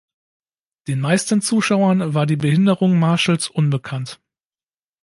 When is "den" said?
0.87-0.99